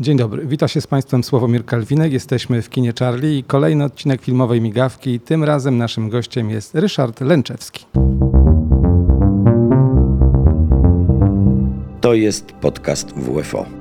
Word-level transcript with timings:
Dzień 0.00 0.16
dobry, 0.16 0.46
wita 0.46 0.68
się 0.68 0.80
z 0.80 0.86
Państwem 0.86 1.24
Sławomir 1.24 1.64
Kalwinek. 1.64 2.12
Jesteśmy 2.12 2.62
w 2.62 2.70
kinie 2.70 2.92
Charlie 2.98 3.38
i 3.38 3.44
kolejny 3.44 3.84
odcinek 3.84 4.22
filmowej 4.22 4.60
migawki. 4.60 5.20
Tym 5.20 5.44
razem 5.44 5.78
naszym 5.78 6.08
gościem 6.08 6.50
jest 6.50 6.74
Ryszard 6.74 7.20
Lęczewski. 7.20 7.86
To 12.00 12.14
jest 12.14 12.52
podcast 12.52 13.12
WFO. 13.12 13.79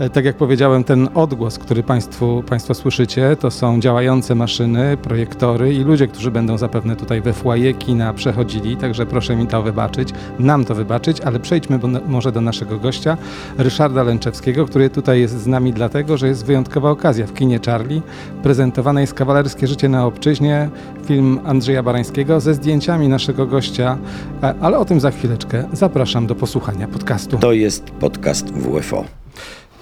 E, 0.00 0.10
Tak 0.10 0.24
jak 0.24 0.36
powiedziałem, 0.36 0.84
ten 0.84 1.08
odgłos, 1.14 1.58
który 1.58 1.82
państwu, 1.82 2.42
Państwo 2.48 2.74
słyszycie, 2.74 3.36
to 3.40 3.50
są 3.50 3.80
działające 3.80 4.34
maszyny, 4.34 4.96
projektory 4.96 5.74
i 5.74 5.78
ludzie, 5.78 6.08
którzy 6.08 6.30
będą 6.30 6.58
zapewne 6.58 6.96
tutaj 6.96 7.20
we 7.20 7.32
foyer 7.32 7.78
kina 7.78 8.14
przechodzili, 8.14 8.76
także 8.76 9.06
proszę 9.06 9.36
mi 9.36 9.46
to 9.46 9.62
wybaczyć, 9.62 10.08
nam 10.38 10.64
to 10.64 10.74
wybaczyć, 10.74 11.20
ale 11.20 11.40
przejdźmy 11.40 11.78
może 12.06 12.32
do 12.32 12.40
naszego 12.40 12.78
gościa, 12.78 13.16
Ryszarda 13.58 14.02
Lęczewskiego, 14.02 14.66
który 14.66 14.90
tutaj 14.90 15.20
jest 15.20 15.40
z 15.40 15.46
nami 15.46 15.72
dlatego, 15.72 16.16
że 16.16 16.28
jest 16.28 16.44
wyjątkowa 16.44 16.90
okazja 16.90 17.26
w 17.26 17.34
kinie 17.34 17.60
Charlie. 17.66 18.02
Prezentowane 18.42 19.00
jest 19.00 19.14
Kawalerskie 19.14 19.66
Życie 19.66 19.88
na 19.88 20.06
Obczyźnie, 20.06 20.68
film 21.04 21.40
Andrzeja 21.44 21.82
Barańskiego 21.82 22.40
ze 22.40 22.54
zdjęciami 22.54 23.08
naszego 23.08 23.46
gościa, 23.46 23.98
e, 24.42 24.54
ale 24.60 24.78
o 24.78 24.84
tym 24.84 25.00
za 25.00 25.10
chwileczkę. 25.10 25.64
Zapraszam 25.72 26.26
do 26.26 26.34
posłuchania 26.34 26.88
podcastu. 26.88 27.38
To 27.38 27.52
jest 27.52 27.90
podcast 27.90 28.52
WFO. 28.52 29.19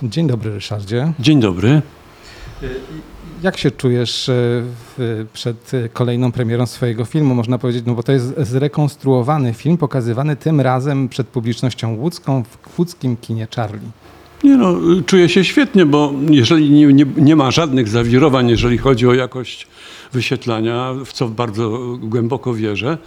Dzień 0.02 0.26
dobry 0.26 0.50
Ryszardzie. 0.54 1.12
Dzień 1.18 1.40
dobry. 1.40 1.82
Jak 3.42 3.56
się 3.56 3.70
czujesz 3.70 4.24
w, 4.96 5.26
przed 5.32 5.72
kolejną 5.92 6.32
premierą 6.32 6.66
swojego 6.66 7.04
filmu, 7.04 7.34
można 7.34 7.58
powiedzieć, 7.58 7.82
no 7.86 7.94
bo 7.94 8.02
to 8.02 8.12
jest 8.12 8.34
zrekonstruowany 8.38 9.54
film, 9.54 9.76
pokazywany 9.76 10.36
tym 10.36 10.60
razem 10.60 11.08
przed 11.08 11.28
publicznością 11.28 11.94
łódzką 11.94 12.44
w 12.44 12.78
łódzkim 12.78 13.16
kinie 13.16 13.48
Charlie. 13.56 13.90
Nie 14.44 14.56
no, 14.56 14.74
czuję 15.06 15.28
się 15.28 15.44
świetnie, 15.44 15.86
bo 15.86 16.12
jeżeli 16.30 16.70
nie, 16.70 16.86
nie, 16.86 17.06
nie 17.16 17.36
ma 17.36 17.50
żadnych 17.50 17.88
zawirowań, 17.88 18.48
jeżeli 18.48 18.78
chodzi 18.78 19.06
o 19.06 19.14
jakość 19.14 19.66
wyświetlania, 20.12 20.94
w 21.04 21.12
co 21.12 21.28
bardzo 21.28 21.78
głęboko 22.00 22.54
wierzę, 22.54 22.98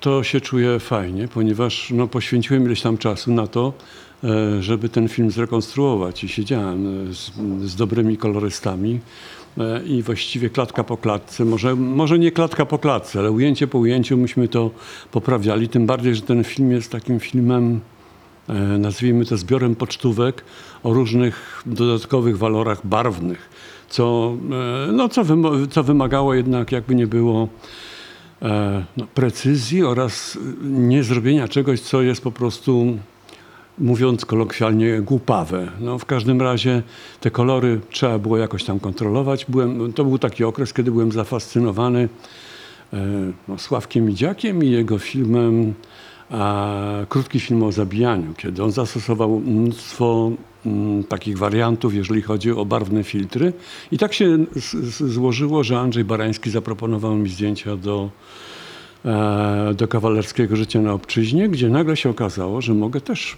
to 0.00 0.22
się 0.22 0.40
czuję 0.40 0.80
fajnie, 0.80 1.28
ponieważ 1.28 1.90
no, 1.90 2.06
poświęciłem 2.06 2.64
ileś 2.64 2.82
tam 2.82 2.98
czasu 2.98 3.32
na 3.32 3.46
to, 3.46 3.72
żeby 4.60 4.88
ten 4.88 5.08
film 5.08 5.30
zrekonstruować. 5.30 6.24
I 6.24 6.28
siedziałem 6.28 7.08
e, 7.10 7.14
z, 7.14 7.32
z 7.64 7.76
dobrymi 7.76 8.16
kolorystami 8.16 9.00
e, 9.58 9.82
i 9.84 10.02
właściwie 10.02 10.50
klatka 10.50 10.84
po 10.84 10.96
klatce, 10.96 11.44
może, 11.44 11.74
może 11.74 12.18
nie 12.18 12.32
klatka 12.32 12.66
po 12.66 12.78
klatce, 12.78 13.18
ale 13.18 13.30
ujęcie 13.30 13.66
po 13.66 13.78
ujęciu 13.78 14.16
myśmy 14.16 14.48
to 14.48 14.70
poprawiali, 15.12 15.68
tym 15.68 15.86
bardziej, 15.86 16.14
że 16.14 16.22
ten 16.22 16.44
film 16.44 16.72
jest 16.72 16.92
takim 16.92 17.20
filmem 17.20 17.80
e, 18.48 18.54
nazwijmy 18.54 19.26
to 19.26 19.36
zbiorem 19.36 19.74
pocztówek 19.74 20.44
o 20.82 20.92
różnych 20.92 21.62
dodatkowych 21.66 22.38
walorach 22.38 22.86
barwnych, 22.86 23.50
co, 23.88 24.36
e, 24.88 24.92
no, 24.92 25.08
co, 25.08 25.24
co 25.70 25.82
wymagało 25.82 26.34
jednak 26.34 26.72
jakby 26.72 26.94
nie 26.94 27.06
było 27.06 27.48
e, 28.42 28.84
no, 28.96 29.06
precyzji 29.14 29.84
oraz 29.84 30.38
nie 30.62 31.02
zrobienia 31.02 31.48
czegoś, 31.48 31.80
co 31.80 32.02
jest 32.02 32.22
po 32.22 32.32
prostu 32.32 32.98
mówiąc 33.78 34.24
kolokwialnie, 34.24 35.00
głupawe. 35.00 35.68
No, 35.80 35.98
w 35.98 36.04
każdym 36.04 36.42
razie 36.42 36.82
te 37.20 37.30
kolory 37.30 37.80
trzeba 37.90 38.18
było 38.18 38.36
jakoś 38.36 38.64
tam 38.64 38.80
kontrolować. 38.80 39.46
Byłem, 39.48 39.92
to 39.92 40.04
był 40.04 40.18
taki 40.18 40.44
okres, 40.44 40.72
kiedy 40.72 40.90
byłem 40.90 41.12
zafascynowany 41.12 42.08
e, 42.92 42.98
no, 43.48 43.58
Sławkiem 43.58 44.04
Midziakiem 44.04 44.64
i 44.64 44.70
jego 44.70 44.98
filmem 44.98 45.74
a, 46.30 46.74
krótki 47.08 47.40
film 47.40 47.62
o 47.62 47.72
zabijaniu, 47.72 48.34
kiedy 48.36 48.64
on 48.64 48.72
zastosował 48.72 49.40
mnóstwo 49.40 50.30
mm, 50.66 51.04
takich 51.04 51.38
wariantów, 51.38 51.94
jeżeli 51.94 52.22
chodzi 52.22 52.52
o 52.52 52.64
barwne 52.64 53.04
filtry. 53.04 53.52
I 53.92 53.98
tak 53.98 54.12
się 54.12 54.38
z, 54.56 54.74
z, 54.74 55.12
złożyło, 55.12 55.64
że 55.64 55.78
Andrzej 55.78 56.04
Barański 56.04 56.50
zaproponował 56.50 57.14
mi 57.14 57.28
zdjęcia 57.28 57.76
do, 57.76 58.10
do 59.74 59.88
kawalerskiego 59.88 60.56
życia 60.56 60.80
na 60.80 60.92
obczyźnie, 60.92 61.48
gdzie 61.48 61.68
nagle 61.68 61.96
się 61.96 62.10
okazało, 62.10 62.60
że 62.60 62.74
mogę 62.74 63.00
też 63.00 63.36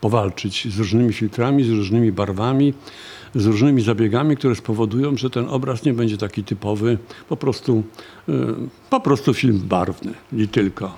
powalczyć 0.00 0.74
z 0.74 0.78
różnymi 0.78 1.12
filtrami, 1.12 1.64
z 1.64 1.70
różnymi 1.70 2.12
barwami, 2.12 2.74
z 3.34 3.46
różnymi 3.46 3.82
zabiegami, 3.82 4.36
które 4.36 4.54
spowodują, 4.54 5.16
że 5.16 5.30
ten 5.30 5.48
obraz 5.48 5.84
nie 5.84 5.92
będzie 5.92 6.16
taki 6.16 6.44
typowy, 6.44 6.98
po 7.28 7.36
prostu, 7.36 7.82
e, 8.28 8.32
po 8.90 9.00
prostu 9.00 9.34
film 9.34 9.60
barwny 9.64 10.12
i 10.32 10.48
tylko. 10.48 10.92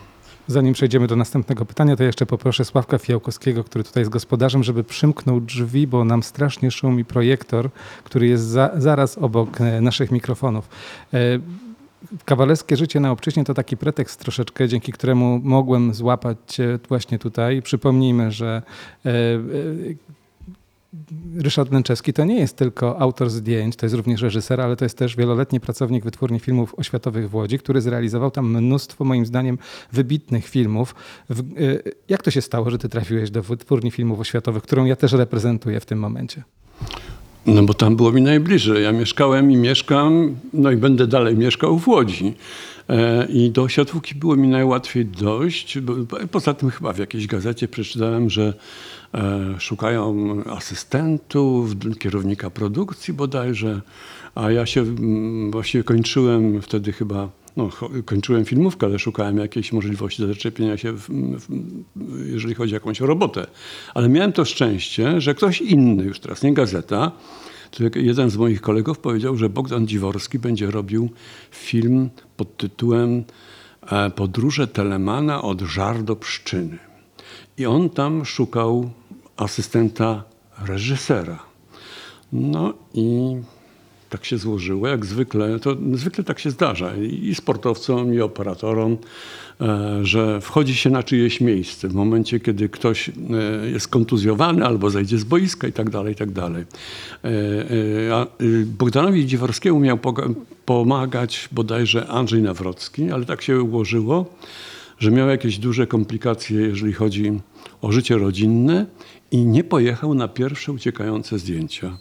Zanim 0.47 0.75
przejdziemy 0.75 1.06
do 1.06 1.17
następnego 1.17 1.65
pytania, 1.65 1.97
to 1.97 2.05
jeszcze 2.05 2.27
poproszę 2.27 2.65
Sławka 2.65 2.99
Fiałkowskiego, 2.99 3.65
który 3.65 3.84
tutaj 3.84 4.00
jest 4.00 4.11
gospodarzem, 4.11 4.62
żeby 4.62 4.84
przymknął 4.84 5.41
drzwi, 5.41 5.87
bo 5.87 6.05
nam 6.05 6.23
strasznie 6.23 6.71
szumi 6.71 7.05
projektor, 7.05 7.71
który 8.05 8.27
jest 8.27 8.44
za, 8.44 8.71
zaraz 8.77 9.19
obok 9.19 9.61
e, 9.61 9.81
naszych 9.81 10.11
mikrofonów. 10.11 10.69
E, 12.02 12.16
Kawalerskie 12.24 12.76
życie 12.76 13.00
na 13.00 13.10
obczyźnie 13.10 13.44
to 13.44 13.54
taki 13.54 13.76
pretekst 13.76 14.20
troszeczkę, 14.20 14.68
dzięki 14.68 14.92
któremu 14.92 15.40
mogłem 15.42 15.94
złapać 15.94 16.38
cię 16.46 16.78
właśnie 16.88 17.18
tutaj. 17.18 17.62
Przypomnijmy, 17.62 18.32
że 18.32 18.62
e, 19.06 19.10
e, 19.10 20.12
Ryszard 21.36 21.72
Lęczewski 21.72 22.12
to 22.12 22.24
nie 22.24 22.40
jest 22.40 22.56
tylko 22.56 23.00
autor 23.00 23.30
zdjęć, 23.30 23.76
to 23.76 23.86
jest 23.86 23.96
również 23.96 24.22
reżyser, 24.22 24.60
ale 24.60 24.76
to 24.76 24.84
jest 24.84 24.98
też 24.98 25.16
wieloletni 25.16 25.60
pracownik 25.60 26.04
Wytwórni 26.04 26.40
Filmów 26.40 26.74
Oświatowych 26.78 27.30
w 27.30 27.34
Łodzi, 27.34 27.58
który 27.58 27.80
zrealizował 27.80 28.30
tam 28.30 28.50
mnóstwo, 28.50 29.04
moim 29.04 29.26
zdaniem, 29.26 29.58
wybitnych 29.92 30.48
filmów. 30.48 30.94
Jak 32.08 32.22
to 32.22 32.30
się 32.30 32.42
stało, 32.42 32.70
że 32.70 32.78
ty 32.78 32.88
trafiłeś 32.88 33.30
do 33.30 33.42
Wytwórni 33.42 33.90
Filmów 33.90 34.20
Oświatowych, 34.20 34.62
którą 34.62 34.84
ja 34.84 34.96
też 34.96 35.12
reprezentuję 35.12 35.80
w 35.80 35.86
tym 35.86 35.98
momencie? 35.98 36.42
No 37.47 37.62
bo 37.62 37.75
tam 37.75 37.97
było 37.97 38.12
mi 38.12 38.22
najbliżej. 38.22 38.84
Ja 38.84 38.92
mieszkałem 38.92 39.50
i 39.50 39.56
mieszkam, 39.56 40.36
no 40.53 40.70
i 40.70 40.76
będę 40.76 41.06
dalej 41.06 41.36
mieszkał 41.36 41.78
w 41.78 41.88
Łodzi. 41.88 42.34
E, 42.88 43.26
I 43.26 43.50
do 43.50 43.62
Oświatówki 43.62 44.14
było 44.14 44.36
mi 44.36 44.48
najłatwiej 44.48 45.06
dojść. 45.06 45.78
Poza 46.31 46.54
tym 46.54 46.70
chyba 46.70 46.92
w 46.92 46.98
jakiejś 46.98 47.26
gazecie 47.26 47.69
przeczytałem, 47.69 48.31
że 48.31 48.54
e, 49.14 49.54
szukają 49.58 50.36
asystentów, 50.44 51.70
kierownika 51.98 52.50
produkcji 52.50 53.14
bodajże, 53.14 53.81
a 54.34 54.50
ja 54.50 54.66
się 54.66 54.81
mm, 54.81 55.50
właściwie 55.50 55.84
kończyłem 55.84 56.62
wtedy 56.62 56.92
chyba 56.92 57.28
no, 57.56 57.70
kończyłem 58.04 58.44
filmówkę, 58.44 58.86
ale 58.86 58.98
szukałem 58.98 59.38
jakiejś 59.38 59.72
możliwości 59.72 60.26
zaczepienia 60.26 60.76
się, 60.76 60.92
w, 60.92 61.08
w, 61.38 61.48
jeżeli 62.26 62.54
chodzi 62.54 62.72
o 62.72 62.76
jakąś 62.76 63.00
robotę. 63.00 63.46
Ale 63.94 64.08
miałem 64.08 64.32
to 64.32 64.44
szczęście, 64.44 65.20
że 65.20 65.34
ktoś 65.34 65.60
inny, 65.60 66.04
już 66.04 66.20
teraz 66.20 66.42
nie 66.42 66.54
gazeta, 66.54 67.12
tylko 67.70 67.98
jeden 67.98 68.30
z 68.30 68.36
moich 68.36 68.60
kolegów 68.60 68.98
powiedział, 68.98 69.36
że 69.36 69.48
Bogdan 69.48 69.86
Dziworski 69.86 70.38
będzie 70.38 70.70
robił 70.70 71.10
film 71.50 72.10
pod 72.36 72.56
tytułem 72.56 73.24
e, 73.90 74.10
Podróże 74.10 74.66
Telemana 74.66 75.42
od 75.42 75.60
żar 75.60 76.02
do 76.02 76.16
pszczyny. 76.16 76.78
I 77.58 77.66
on 77.66 77.90
tam 77.90 78.24
szukał 78.24 78.90
asystenta 79.36 80.24
reżysera. 80.66 81.38
No 82.32 82.74
i 82.94 83.36
tak 84.12 84.25
się 84.25 84.39
złożyło, 84.39 84.89
jak 84.89 85.06
zwykle, 85.06 85.59
to 85.59 85.77
zwykle 85.95 86.25
tak 86.25 86.39
się 86.39 86.50
zdarza 86.50 86.97
i 86.97 87.34
sportowcom, 87.34 88.15
i 88.15 88.21
operatorom, 88.21 88.97
e, 89.61 89.99
że 90.03 90.41
wchodzi 90.41 90.75
się 90.75 90.91
na 90.91 91.03
czyjeś 91.03 91.41
miejsce 91.41 91.89
w 91.89 91.95
momencie, 91.95 92.41
kiedy 92.41 92.69
ktoś 92.69 93.09
e, 93.09 93.12
jest 93.71 93.89
kontuzjowany 93.89 94.67
albo 94.67 94.91
zejdzie 94.91 95.19
z 95.19 95.25
boiska 95.25 95.69
i 95.69 95.73
tak 95.73 95.91
dalej, 95.91 96.12
i 96.12 96.17
tak 96.17 96.31
dalej. 96.31 96.65
E, 97.25 97.28
y, 98.41 98.67
Bogdanowi 98.67 99.27
Dziworskiemu 99.27 99.81
miał 99.81 99.99
pomagać 100.65 101.49
bodajże 101.53 102.06
Andrzej 102.06 102.43
Nawrocki, 102.43 103.11
ale 103.11 103.25
tak 103.25 103.43
się 103.43 103.62
ułożyło, 103.62 104.27
że 104.99 105.11
miał 105.11 105.29
jakieś 105.29 105.59
duże 105.59 105.87
komplikacje, 105.87 106.61
jeżeli 106.61 106.93
chodzi 106.93 107.41
o 107.83 107.93
życie 107.93 108.19
rodzinne 108.19 108.87
i 109.31 109.39
nie 109.39 109.65
pojechał 109.65 110.15
na 110.15 110.29
pierwsze 110.29 110.73
uciekające 110.73 111.38
zdjęcia. 111.38 111.99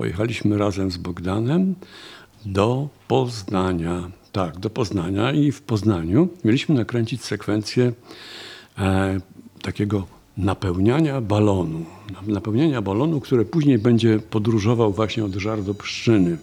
Pojechaliśmy 0.00 0.58
razem 0.58 0.90
z 0.90 0.96
Bogdanem 0.96 1.74
do 2.46 2.88
Poznania. 3.08 4.10
Tak, 4.32 4.58
do 4.58 4.70
Poznania 4.70 5.32
i 5.32 5.52
w 5.52 5.62
Poznaniu 5.62 6.28
mieliśmy 6.44 6.74
nakręcić 6.74 7.24
sekwencję 7.24 7.92
e, 8.78 9.20
takiego 9.62 10.06
napełniania 10.36 11.20
balonu. 11.20 11.84
Napełniania 12.26 12.82
balonu, 12.82 13.20
które 13.20 13.44
później 13.44 13.78
będzie 13.78 14.18
podróżował 14.18 14.92
właśnie 14.92 15.24
od 15.24 15.34
żar 15.34 15.62
do 15.62 15.74
pszczyny. 15.74 16.38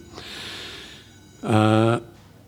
E, 1.44 2.00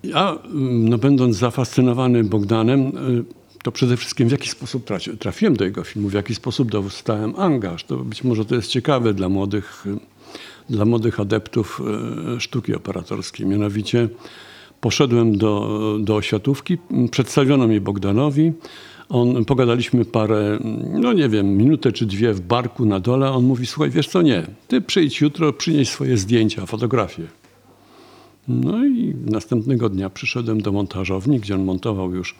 Ja, 0.04 0.38
mm, 0.46 0.90
no, 0.90 0.98
będąc 0.98 1.36
zafascynowany 1.36 2.24
Bogdanem, 2.24 2.80
y, 2.88 3.24
to 3.64 3.72
przede 3.72 3.98
wszystkim 3.98 4.28
w 4.28 4.32
jaki 4.32 4.50
sposób 4.50 4.90
trafiłem 5.20 5.56
do 5.56 5.66
jego 5.66 5.84
filmu, 5.84 6.10
w 6.10 6.14
jaki 6.14 6.36
sposób 6.36 6.72
dostałem 6.72 7.34
angaż. 7.38 7.84
To 7.84 7.98
być 7.98 8.24
może 8.24 8.46
to 8.46 8.56
jest 8.56 8.68
ciekawe 8.68 9.14
dla 9.14 9.30
młodych, 9.30 9.86
dla 10.70 10.86
młodych 10.86 11.20
adeptów 11.20 11.82
y, 12.38 12.40
sztuki 12.40 12.76
operatorskiej. 12.76 13.46
Mianowicie 13.46 14.10
poszedłem 14.82 15.38
do, 15.38 15.98
do 16.02 16.16
oświatówki, 16.16 16.78
przedstawiono 17.12 17.68
mnie 17.68 17.82
Bogdanowi, 17.82 18.52
On, 19.10 19.46
pogadaliśmy 19.46 20.06
parę, 20.06 20.60
no 20.94 21.14
nie 21.14 21.30
wiem, 21.30 21.58
minutę 21.58 21.92
czy 21.92 22.06
dwie 22.06 22.34
w 22.34 22.42
barku 22.42 22.86
na 22.86 23.00
dole. 23.00 23.32
On 23.32 23.44
mówi, 23.44 23.66
słuchaj, 23.66 23.90
wiesz 23.90 24.08
co, 24.08 24.22
nie, 24.22 24.44
ty 24.68 24.82
przyjdź 24.82 25.22
jutro, 25.22 25.54
przynieś 25.54 25.90
swoje 25.90 26.18
zdjęcia, 26.18 26.66
fotografie. 26.66 27.24
No 28.48 28.86
i 28.86 29.16
następnego 29.26 29.90
dnia 29.90 30.10
przyszedłem 30.10 30.62
do 30.62 30.72
montażowni, 30.72 31.40
gdzie 31.40 31.56
on 31.56 31.64
montował 31.64 32.16
już 32.16 32.36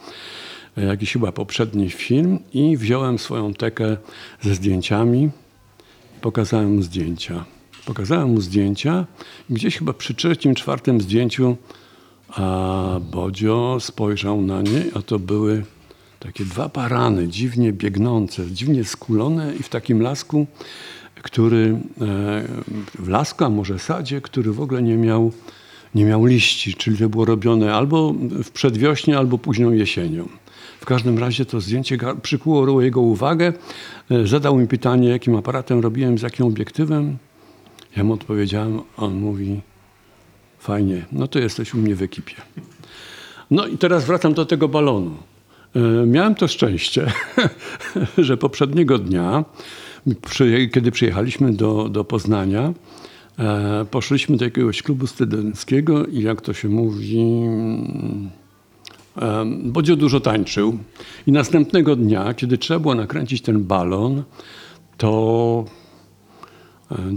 e, 0.78 0.86
jakiś 0.86 1.14
chyba 1.14 1.32
poprzedni 1.32 1.90
film 1.90 2.40
i 2.54 2.78
wziąłem 2.78 3.20
swoją 3.20 3.54
tekę 3.54 3.98
ze 4.42 4.56
zdjęciami. 4.56 5.30
Pokazałem 6.22 6.84
zdjęcia. 6.84 7.46
Pokazałem 7.90 8.30
mu 8.30 8.42
zdjęcia 8.42 9.06
gdzieś 9.50 9.78
chyba 9.78 9.94
przy 9.94 10.14
trzecim, 10.14 10.56
czwartym 10.56 11.02
zdjęciu 11.02 11.58
a 12.30 13.00
Bodzio 13.12 13.78
spojrzał 13.80 14.42
na 14.42 14.62
nie, 14.62 14.84
a 14.96 15.02
to 15.02 15.20
były 15.20 15.64
takie 16.20 16.46
dwa 16.46 16.70
parany, 16.70 17.28
dziwnie 17.28 17.74
biegnące, 17.74 18.52
dziwnie 18.52 18.84
skulone 18.84 19.56
i 19.60 19.64
w 19.64 19.70
takim 19.70 20.02
lasku, 20.02 20.48
który, 21.22 21.80
e, 22.02 22.44
w 23.00 23.08
lasku, 23.08 23.44
a 23.44 23.50
może 23.50 23.80
sadzie, 23.80 24.22
który 24.22 24.52
w 24.52 24.62
ogóle 24.62 24.82
nie 24.82 24.98
miał, 24.98 25.32
nie 25.96 26.06
miał 26.06 26.26
liści, 26.26 26.74
czyli 26.74 26.98
to 26.98 27.10
było 27.10 27.26
robione 27.26 27.74
albo 27.74 28.14
w 28.44 28.52
przedwiośnie, 28.52 29.18
albo 29.18 29.38
późną 29.38 29.72
jesienią. 29.72 30.28
W 30.80 30.86
każdym 30.86 31.20
razie 31.20 31.46
to 31.46 31.62
zdjęcie 31.62 31.98
przykuło 32.22 32.82
jego 32.82 33.02
uwagę. 33.02 33.54
E, 34.12 34.28
Zadał 34.28 34.58
mi 34.58 34.68
pytanie, 34.68 35.10
jakim 35.10 35.36
aparatem 35.36 35.80
robiłem, 35.80 36.18
z 36.18 36.22
jakim 36.22 36.46
obiektywem. 36.46 37.18
Ja 37.98 38.04
mu 38.04 38.14
odpowiedziałem, 38.14 38.82
on 38.98 39.14
mówi, 39.14 39.62
fajnie, 40.60 41.06
no 41.12 41.28
to 41.28 41.40
jesteś 41.40 41.74
u 41.74 41.78
mnie 41.78 41.96
w 41.96 42.02
ekipie. 42.02 42.36
No 43.52 43.68
i 43.68 43.78
teraz 43.78 44.06
wracam 44.06 44.34
do 44.34 44.46
tego 44.46 44.68
balonu. 44.68 45.16
E, 45.76 46.06
Miałem 46.06 46.36
to 46.36 46.48
szczęście, 46.48 47.12
że 48.18 48.38
poprzedniego 48.38 48.98
dnia, 48.98 49.46
kiedy 50.74 50.92
przyjechaliśmy 50.92 51.54
do, 51.54 51.90
do 51.90 52.04
Poznania, 52.04 52.74
e, 53.40 53.86
poszliśmy 53.92 54.38
do 54.38 54.46
jakiegoś 54.46 54.84
klubu 54.84 55.08
studenckiego 55.08 56.06
i 56.06 56.22
jak 56.22 56.42
to 56.42 56.54
się 56.54 56.70
mówi, 56.70 57.20
mm, 57.20 58.30
Bodzio 59.64 59.96
dużo 59.96 60.20
tańczył. 60.20 60.78
I 61.28 61.32
następnego 61.32 61.96
dnia, 61.96 62.34
kiedy 62.34 62.58
trzeba 62.58 62.80
było 62.80 62.96
nakręcić 62.96 63.42
ten 63.42 63.64
balon, 63.64 64.24
to 64.98 65.66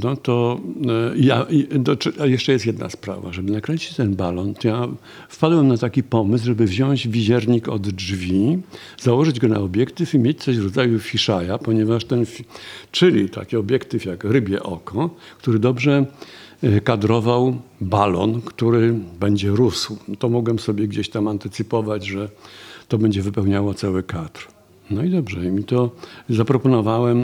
no 0.05 0.17
to 0.17 0.61
e, 1.13 1.19
ja, 1.19 1.47
jeszcze 2.25 2.53
jest 2.53 2.67
jedna 2.67 2.91
sprawa. 2.91 3.33
Żeby 3.33 3.53
nakręcić 3.53 3.97
ten 3.97 4.15
balon, 4.15 4.55
to 4.55 4.69
ja 4.69 4.89
wpadłem 5.29 5.69
na 5.69 5.77
taki 5.77 6.03
pomysł, 6.03 6.45
żeby 6.45 6.65
wziąć 6.67 7.09
wiziernik 7.09 7.69
od 7.69 7.89
drzwi, 7.89 8.59
założyć 9.01 9.41
go 9.41 9.49
na 9.49 9.59
obiektyw 9.59 10.15
i 10.15 10.19
mieć 10.19 10.45
coś 10.45 10.59
w 10.59 10.65
rodzaju 10.65 10.99
fiszaja, 10.99 11.59
ponieważ 11.59 12.05
ten, 12.05 12.25
czyli 12.91 13.31
taki 13.31 13.57
obiektyw 13.57 14.05
jak 14.05 14.25
rybie 14.25 14.63
oko, 14.63 15.11
który 15.39 15.59
dobrze 15.59 16.07
e, 16.63 16.81
kadrował 16.81 17.57
balon, 17.81 18.41
który 18.41 18.95
będzie 19.21 19.49
rósł. 19.49 19.97
To 20.19 20.29
mogłem 20.29 20.59
sobie 20.59 20.89
gdzieś 20.89 21.09
tam 21.09 21.29
antycypować, 21.29 22.07
że 22.07 22.29
to 22.89 22.99
będzie 22.99 23.23
wypełniało 23.23 23.75
cały 23.75 24.03
kadr. 24.03 24.52
No 24.93 25.05
i 25.05 25.11
dobrze, 25.11 25.41
mi 25.41 25.65
to 25.65 25.91
zaproponowałem, 26.29 27.19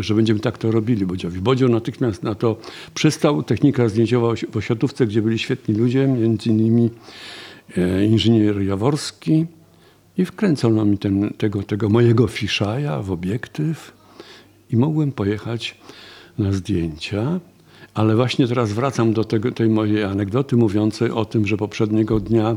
że 0.00 0.14
będziemy 0.14 0.40
tak 0.40 0.58
to 0.58 0.70
robili 0.70 1.06
Bodziowi. 1.06 1.40
Bodzio 1.40 1.68
natychmiast 1.68 2.22
na 2.22 2.34
to 2.34 2.56
przystał. 2.94 3.42
Technika 3.42 3.88
zdjęciowa 3.88 4.34
w 4.50 4.56
Osiotówce, 4.56 5.06
gdzie 5.06 5.22
byli 5.22 5.38
świetni 5.38 5.74
ludzie, 5.74 6.06
między 6.06 6.50
innymi 6.50 6.90
e, 7.76 8.04
inżynier 8.04 8.62
Jaworski 8.62 9.46
i 10.18 10.24
wkręcono 10.24 10.84
mi 10.84 10.98
ten, 10.98 11.30
tego, 11.38 11.62
tego 11.62 11.88
mojego 11.88 12.26
fiszaja 12.26 13.02
w 13.02 13.10
obiektyw 13.10 13.92
i 14.70 14.76
mogłem 14.76 15.12
pojechać 15.12 15.78
na 16.38 16.52
zdjęcia. 16.52 17.40
Ale 17.94 18.16
właśnie 18.16 18.48
teraz 18.48 18.72
wracam 18.72 19.12
do 19.12 19.24
tego, 19.24 19.52
tej 19.52 19.68
mojej 19.68 20.04
anegdoty 20.04 20.56
mówiącej 20.56 21.10
o 21.10 21.24
tym, 21.24 21.46
że 21.46 21.56
poprzedniego 21.56 22.20
dnia 22.20 22.56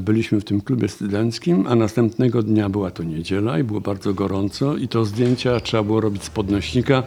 byliśmy 0.00 0.40
w 0.40 0.44
tym 0.44 0.60
klubie 0.60 0.88
studenckim, 0.88 1.66
a 1.66 1.74
następnego 1.74 2.42
dnia 2.42 2.68
była 2.68 2.90
to 2.90 3.02
niedziela 3.02 3.58
i 3.58 3.64
było 3.64 3.80
bardzo 3.80 4.14
gorąco 4.14 4.76
i 4.76 4.88
to 4.88 5.04
zdjęcia 5.04 5.60
trzeba 5.60 5.82
było 5.82 6.00
robić 6.00 6.24
z 6.24 6.30
podnośnika. 6.30 7.02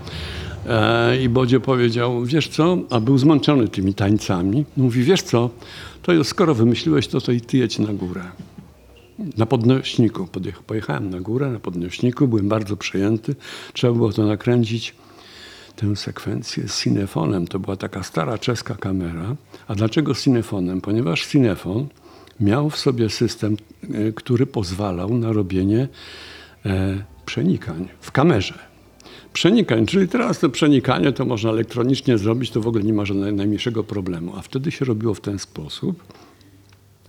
E, 0.67 1.21
I 1.21 1.29
Bodzie 1.29 1.59
powiedział, 1.59 2.25
wiesz 2.25 2.47
co, 2.47 2.77
a 2.89 2.99
był 2.99 3.17
zmęczony 3.17 3.67
tymi 3.67 3.93
tańcami. 3.93 4.65
Mówi, 4.77 5.03
wiesz 5.03 5.21
co, 5.21 5.49
to 6.01 6.13
jest, 6.13 6.29
skoro 6.29 6.55
wymyśliłeś 6.55 7.07
to, 7.07 7.21
to 7.21 7.31
i 7.31 7.41
ty 7.41 7.57
jedź 7.57 7.79
na 7.79 7.93
górę. 7.93 8.21
Na 9.37 9.45
podnośniku. 9.45 10.27
Pojechałem 10.67 11.09
na 11.09 11.19
górę, 11.19 11.51
na 11.51 11.59
podnośniku, 11.59 12.27
byłem 12.27 12.49
bardzo 12.49 12.77
przejęty. 12.77 13.35
Trzeba 13.73 13.93
było 13.93 14.11
to 14.11 14.25
nakręcić 14.25 14.95
tę 15.75 15.95
sekwencję 15.95 16.67
z 16.67 16.83
cinefonem. 16.83 17.47
To 17.47 17.59
była 17.59 17.75
taka 17.75 18.03
stara 18.03 18.37
czeska 18.37 18.75
kamera. 18.75 19.35
A 19.67 19.75
dlaczego 19.75 20.13
z 20.13 20.23
cinefonem? 20.23 20.81
Ponieważ 20.81 21.27
cinefon 21.27 21.87
miał 22.39 22.69
w 22.69 22.77
sobie 22.77 23.09
system, 23.09 23.57
e, 23.93 24.11
który 24.11 24.45
pozwalał 24.45 25.17
na 25.17 25.31
robienie 25.31 25.87
e, 26.65 27.03
przenikań 27.25 27.87
w 28.01 28.11
kamerze. 28.11 28.59
Przenikań, 29.33 29.85
czyli 29.85 30.07
teraz 30.07 30.39
to 30.39 30.49
przenikanie 30.49 31.11
to 31.11 31.25
można 31.25 31.49
elektronicznie 31.49 32.17
zrobić, 32.17 32.51
to 32.51 32.61
w 32.61 32.67
ogóle 32.67 32.83
nie 32.83 32.93
ma 32.93 33.05
żadnego 33.05 33.37
najmniejszego 33.37 33.83
problemu. 33.83 34.33
A 34.37 34.41
wtedy 34.41 34.71
się 34.71 34.85
robiło 34.85 35.13
w 35.13 35.21
ten 35.21 35.39
sposób, 35.39 36.03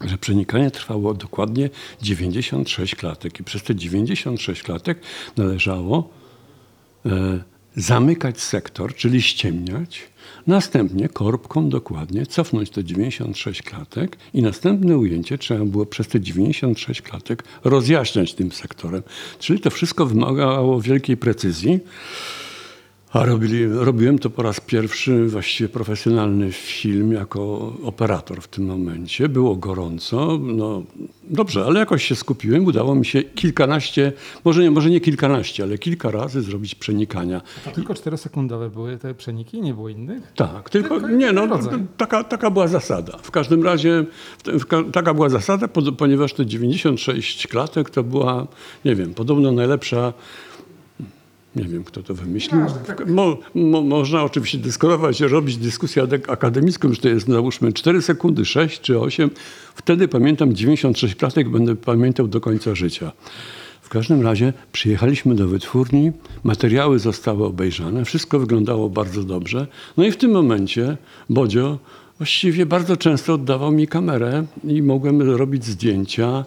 że 0.04 0.18
przenikanie 0.18 0.70
trwało 0.70 1.14
dokładnie 1.14 1.70
96 2.02 2.94
klatek 2.94 3.40
i 3.40 3.44
przez 3.44 3.62
te 3.62 3.74
96 3.74 4.62
klatek 4.62 5.00
należało 5.36 6.10
e, 7.06 7.53
zamykać 7.76 8.40
sektor, 8.40 8.94
czyli 8.94 9.22
ściemniać, 9.22 10.02
następnie 10.46 11.08
korbką 11.08 11.68
dokładnie 11.68 12.26
cofnąć 12.26 12.70
te 12.70 12.84
96 12.84 13.62
klatek 13.62 14.16
i 14.34 14.42
następne 14.42 14.98
ujęcie 14.98 15.38
trzeba 15.38 15.64
było 15.64 15.86
przez 15.86 16.08
te 16.08 16.20
96 16.20 17.02
klatek 17.02 17.44
rozjaśniać 17.64 18.34
tym 18.34 18.52
sektorem. 18.52 19.02
Czyli 19.38 19.60
to 19.60 19.70
wszystko 19.70 20.06
wymagało 20.06 20.80
wielkiej 20.80 21.16
precyzji. 21.16 21.80
A 23.14 23.24
robili, 23.24 23.66
robiłem 23.66 24.18
to 24.18 24.30
po 24.30 24.42
raz 24.42 24.60
pierwszy, 24.60 25.26
właściwie 25.26 25.68
profesjonalny 25.68 26.52
film 26.52 27.12
jako 27.12 27.72
operator 27.84 28.42
w 28.42 28.48
tym 28.48 28.64
momencie. 28.64 29.28
Było 29.28 29.56
gorąco, 29.56 30.38
no 30.42 30.82
dobrze, 31.22 31.64
ale 31.64 31.80
jakoś 31.80 32.04
się 32.04 32.14
skupiłem. 32.14 32.66
Udało 32.66 32.94
mi 32.94 33.06
się 33.06 33.22
kilkanaście, 33.22 34.12
może 34.44 34.62
nie, 34.62 34.70
może 34.70 34.90
nie 34.90 35.00
kilkanaście, 35.00 35.62
ale 35.62 35.78
kilka 35.78 36.10
razy 36.10 36.42
zrobić 36.42 36.74
przenikania. 36.74 37.40
To 37.64 37.70
tylko 37.70 37.94
czterosekundowe 37.94 38.70
były 38.70 38.98
te 38.98 39.14
przeniki, 39.14 39.60
nie 39.60 39.74
było 39.74 39.88
innych? 39.88 40.32
Tak, 40.36 40.70
tylko 40.70 41.00
Tylko 41.00 41.08
nie, 41.08 41.32
no, 41.32 41.48
taka, 41.96 42.24
taka 42.24 42.50
była 42.50 42.68
zasada. 42.68 43.18
W 43.22 43.30
każdym 43.30 43.64
razie 43.64 44.04
w 44.44 44.90
taka 44.92 45.14
była 45.14 45.28
zasada, 45.28 45.68
ponieważ 45.98 46.32
te 46.32 46.46
96 46.46 47.46
klatek 47.46 47.90
to 47.90 48.02
była, 48.02 48.46
nie 48.84 48.94
wiem, 48.94 49.14
podobno 49.14 49.52
najlepsza. 49.52 50.12
Nie 51.56 51.64
wiem, 51.64 51.84
kto 51.84 52.02
to 52.02 52.14
wymyślił. 52.14 52.60
Mo, 53.06 53.36
mo, 53.54 53.82
można 53.82 54.22
oczywiście 54.24 54.58
dyskutować, 54.58 55.20
robić 55.20 55.56
dyskusję 55.56 56.02
ade- 56.02 56.30
akademicką, 56.30 56.92
że 56.92 57.00
to 57.00 57.08
jest 57.08 57.28
załóżmy 57.28 57.72
4 57.72 58.02
sekundy, 58.02 58.44
6 58.44 58.80
czy 58.80 59.00
8. 59.00 59.30
Wtedy 59.74 60.08
pamiętam 60.08 60.54
96 60.54 61.14
klatek, 61.14 61.48
będę 61.48 61.76
pamiętał 61.76 62.28
do 62.28 62.40
końca 62.40 62.74
życia. 62.74 63.12
W 63.82 63.88
każdym 63.88 64.22
razie 64.22 64.52
przyjechaliśmy 64.72 65.34
do 65.34 65.48
wytwórni, 65.48 66.12
materiały 66.44 66.98
zostały 66.98 67.44
obejrzane, 67.44 68.04
wszystko 68.04 68.38
wyglądało 68.38 68.90
bardzo 68.90 69.22
dobrze. 69.22 69.66
No 69.96 70.04
i 70.04 70.10
w 70.10 70.16
tym 70.16 70.30
momencie 70.30 70.96
Bodzio 71.30 71.78
właściwie 72.18 72.66
bardzo 72.66 72.96
często 72.96 73.34
oddawał 73.34 73.72
mi 73.72 73.86
kamerę 73.88 74.44
i 74.64 74.82
mogłem 74.82 75.22
robić 75.22 75.64
zdjęcia 75.64 76.44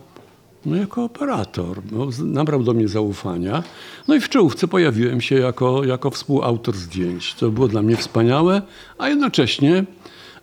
no 0.68 0.76
jako 0.76 1.04
operator. 1.04 1.82
No, 1.92 2.08
nabrał 2.24 2.64
do 2.64 2.74
mnie 2.74 2.88
zaufania. 2.88 3.64
No 4.08 4.16
i 4.16 4.20
w 4.20 4.30
czołówce 4.30 4.68
pojawiłem 4.68 5.22
się 5.22 5.36
jako, 5.36 5.84
jako 5.84 6.12
współautor 6.12 6.76
zdjęć. 6.76 7.34
To 7.34 7.50
było 7.50 7.68
dla 7.68 7.82
mnie 7.82 7.96
wspaniałe, 7.96 8.62
a 8.98 9.10
jednocześnie, 9.10 9.84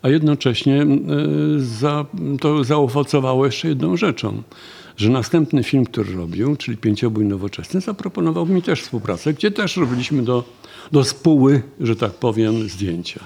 a 0.01 0.09
jednocześnie 0.09 0.81
e, 0.81 0.87
za, 1.57 2.05
to 2.41 2.63
zaowocowało 2.63 3.45
jeszcze 3.45 3.67
jedną 3.67 3.97
rzeczą, 3.97 4.43
że 4.97 5.09
następny 5.09 5.63
film, 5.63 5.85
który 5.85 6.15
robił, 6.15 6.55
czyli 6.55 6.77
Pięciobój 6.77 7.25
Nowoczesny, 7.25 7.81
zaproponował 7.81 8.45
mi 8.45 8.61
też 8.61 8.81
współpracę, 8.81 9.33
gdzie 9.33 9.51
też 9.51 9.77
robiliśmy 9.77 10.23
do, 10.23 10.43
do 10.91 11.03
spóły, 11.03 11.61
że 11.79 11.95
tak 11.95 12.11
powiem, 12.11 12.69
zdjęcia. 12.69 13.19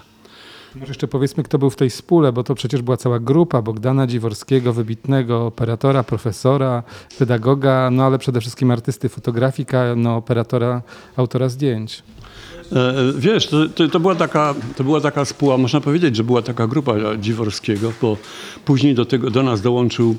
Może 0.76 0.88
jeszcze 0.90 1.08
powiedzmy, 1.08 1.44
kto 1.44 1.58
był 1.58 1.70
w 1.70 1.76
tej 1.76 1.90
spóle, 1.90 2.32
bo 2.32 2.44
to 2.44 2.56
przecież 2.56 2.82
była 2.82 2.98
cała 2.98 3.20
grupa 3.20 3.62
Bogdana 3.62 4.08
Dziworskiego, 4.08 4.74
wybitnego 4.74 5.46
operatora, 5.46 6.04
profesora, 6.04 6.84
pedagoga, 7.20 7.90
no 7.92 8.04
ale 8.04 8.18
przede 8.18 8.42
wszystkim 8.42 8.72
artysty, 8.72 9.10
fotografika, 9.10 9.84
no 9.96 10.16
operatora, 10.16 10.82
autora 11.16 11.50
zdjęć. 11.50 12.04
E, 12.72 12.94
Wiesz, 13.18 13.48
to, 13.48 13.70
to, 13.70 13.88
to, 13.88 14.00
była 14.00 14.16
taka, 14.16 14.56
to 14.76 14.84
była 14.84 15.02
taka 15.02 15.26
spółka, 15.26 15.58
można 15.58 15.82
powiedzieć, 15.82 16.16
że 16.16 16.24
była 16.24 16.42
taka 16.42 16.68
grupa 16.68 16.94
Dziworskiego, 17.20 17.94
bo 18.02 18.18
później 18.66 18.96
do, 18.96 19.06
tego, 19.06 19.30
do 19.30 19.44
nas 19.44 19.62
dołączył, 19.62 20.16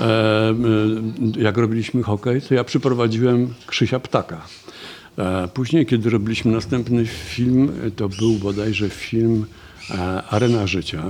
e, 0.00 0.04
e, 0.04 0.54
jak 1.38 1.56
robiliśmy 1.56 2.02
hokej, 2.02 2.42
to 2.42 2.54
ja 2.54 2.64
przyprowadziłem 2.64 3.54
Krzysia 3.66 4.00
Ptaka. 4.00 4.46
E, 5.18 5.48
Później, 5.48 5.86
kiedy 5.86 6.10
robiliśmy 6.10 6.52
następny 6.52 7.06
film, 7.06 7.72
to 7.96 8.08
był 8.08 8.32
bodajże 8.32 8.88
film 8.88 9.46
e, 9.60 9.63
Arena 10.30 10.66
Życia, 10.66 11.02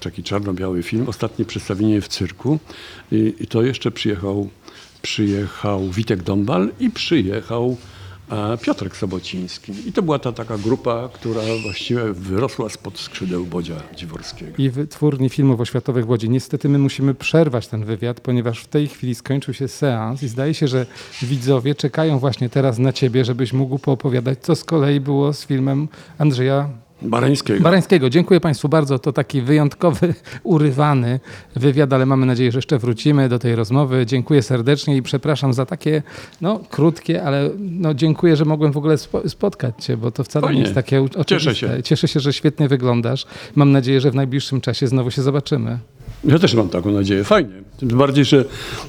taki 0.00 0.22
czarno-biały 0.22 0.82
film, 0.82 1.08
ostatnie 1.08 1.44
przedstawienie 1.44 2.00
w 2.00 2.08
cyrku 2.08 2.58
i, 3.12 3.34
i 3.40 3.46
to 3.46 3.62
jeszcze 3.62 3.90
przyjechał, 3.90 4.48
przyjechał 5.02 5.88
Witek 5.90 6.22
Dąbal 6.22 6.70
i 6.80 6.90
przyjechał 6.90 7.76
Piotrek 8.62 8.96
Sobociński. 8.96 9.72
I 9.88 9.92
to 9.92 10.02
była 10.02 10.18
ta 10.18 10.32
taka 10.32 10.58
grupa, 10.58 11.08
która 11.12 11.40
właściwie 11.62 12.12
wyrosła 12.12 12.68
spod 12.68 12.98
skrzydeł 12.98 13.46
Bodzia 13.46 13.74
Dziworskiego. 13.96 14.52
I 14.58 14.70
wytwórni 14.70 15.28
filmów 15.28 15.60
oświatowych 15.60 16.06
w 16.06 16.10
Łodzi. 16.10 16.30
Niestety 16.30 16.68
my 16.68 16.78
musimy 16.78 17.14
przerwać 17.14 17.68
ten 17.68 17.84
wywiad, 17.84 18.20
ponieważ 18.20 18.60
w 18.60 18.68
tej 18.68 18.88
chwili 18.88 19.14
skończył 19.14 19.54
się 19.54 19.68
seans 19.68 20.22
i 20.22 20.28
zdaje 20.28 20.54
się, 20.54 20.68
że 20.68 20.86
widzowie 21.22 21.74
czekają 21.74 22.18
właśnie 22.18 22.48
teraz 22.48 22.78
na 22.78 22.92
ciebie, 22.92 23.24
żebyś 23.24 23.52
mógł 23.52 23.78
poopowiadać, 23.78 24.38
co 24.40 24.56
z 24.56 24.64
kolei 24.64 25.00
było 25.00 25.32
z 25.32 25.46
filmem 25.46 25.88
Andrzeja 26.18 26.68
Barańskiego. 27.02 27.62
Barańskiego. 27.62 28.10
Dziękuję 28.10 28.40
Państwu 28.40 28.68
bardzo. 28.68 28.98
To 28.98 29.12
taki 29.12 29.42
wyjątkowy, 29.42 30.14
urywany 30.42 31.20
wywiad, 31.56 31.92
ale 31.92 32.06
mamy 32.06 32.26
nadzieję, 32.26 32.52
że 32.52 32.58
jeszcze 32.58 32.78
wrócimy 32.78 33.28
do 33.28 33.38
tej 33.38 33.56
rozmowy. 33.56 34.06
Dziękuję 34.06 34.42
serdecznie 34.42 34.96
i 34.96 35.02
przepraszam 35.02 35.52
za 35.52 35.66
takie 35.66 36.02
no, 36.40 36.60
krótkie, 36.70 37.22
ale 37.22 37.50
no, 37.58 37.94
dziękuję, 37.94 38.36
że 38.36 38.44
mogłem 38.44 38.72
w 38.72 38.76
ogóle 38.76 38.98
spo, 38.98 39.28
spotkać 39.28 39.84
Cię, 39.84 39.96
bo 39.96 40.10
to 40.10 40.24
wcale 40.24 40.42
Fajnie. 40.42 40.58
nie 40.58 40.62
jest 40.62 40.74
takie 40.74 41.02
oczywiste. 41.02 41.24
Cieszę 41.34 41.54
się. 41.54 41.82
Cieszę 41.82 42.08
się, 42.08 42.20
że 42.20 42.32
świetnie 42.32 42.68
wyglądasz. 42.68 43.26
Mam 43.54 43.72
nadzieję, 43.72 44.00
że 44.00 44.10
w 44.10 44.14
najbliższym 44.14 44.60
czasie 44.60 44.86
znowu 44.86 45.10
się 45.10 45.22
zobaczymy. 45.22 45.78
Ja 46.24 46.38
też 46.38 46.54
mam 46.54 46.68
taką 46.68 46.92
nadzieję. 46.92 47.24
Fajnie. 47.24 47.54
Tym 47.78 47.88
bardziej, 47.88 48.24
że 48.24 48.44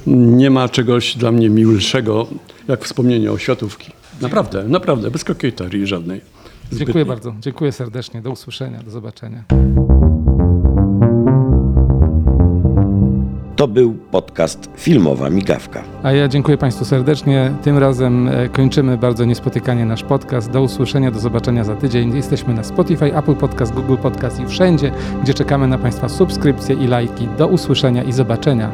nie 0.06 0.50
ma 0.50 0.68
czegoś 0.68 1.16
dla 1.16 1.32
mnie 1.32 1.50
milszego, 1.50 2.26
jak 2.68 2.84
wspomnienie 2.84 3.32
o 3.32 3.38
światówki. 3.38 3.92
Naprawdę, 4.20 4.64
naprawdę, 4.68 5.10
bez 5.10 5.24
kokieterii 5.24 5.86
żadnej. 5.86 6.20
Dziękuję 6.70 6.84
Zbytniej. 6.84 7.04
bardzo. 7.04 7.34
Dziękuję 7.40 7.72
serdecznie. 7.72 8.22
Do 8.22 8.30
usłyszenia. 8.30 8.82
Do 8.82 8.90
zobaczenia. 8.90 9.44
To 13.56 13.68
był 13.68 13.94
podcast 13.94 14.70
Filmowa 14.76 15.30
Migawka. 15.30 15.82
A 16.02 16.12
ja 16.12 16.28
dziękuję 16.28 16.58
Państwu 16.58 16.84
serdecznie. 16.84 17.52
Tym 17.62 17.78
razem 17.78 18.28
e, 18.28 18.48
kończymy 18.48 18.98
bardzo 18.98 19.24
niespotykanie 19.24 19.84
nasz 19.86 20.02
podcast. 20.02 20.50
Do 20.50 20.62
usłyszenia, 20.62 21.10
do 21.10 21.18
zobaczenia 21.20 21.64
za 21.64 21.76
tydzień. 21.76 22.16
Jesteśmy 22.16 22.54
na 22.54 22.64
Spotify, 22.64 23.16
Apple 23.16 23.34
Podcast, 23.34 23.72
Google 23.74 23.96
Podcast 23.96 24.40
i 24.40 24.46
wszędzie, 24.46 24.92
gdzie 25.22 25.34
czekamy 25.34 25.68
na 25.68 25.78
Państwa 25.78 26.08
subskrypcje 26.08 26.74
i 26.76 26.86
lajki. 26.86 27.28
Do 27.38 27.48
usłyszenia 27.48 28.02
i 28.02 28.12
zobaczenia. 28.12 28.72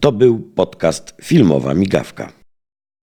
To 0.00 0.12
był 0.12 0.38
podcast 0.38 1.14
Filmowa 1.22 1.74
Migawka. 1.74 2.32